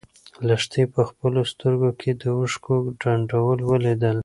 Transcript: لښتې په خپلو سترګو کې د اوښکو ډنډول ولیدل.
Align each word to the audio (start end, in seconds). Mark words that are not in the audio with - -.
لښتې 0.47 0.83
په 0.93 1.01
خپلو 1.09 1.39
سترګو 1.51 1.89
کې 1.99 2.11
د 2.21 2.23
اوښکو 2.37 2.75
ډنډول 3.01 3.57
ولیدل. 3.63 4.17